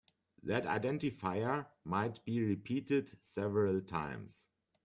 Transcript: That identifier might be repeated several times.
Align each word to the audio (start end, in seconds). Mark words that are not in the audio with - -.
That 0.41 0.63
identifier 0.63 1.67
might 1.83 2.25
be 2.25 2.43
repeated 2.43 3.23
several 3.23 3.81
times. 3.81 4.47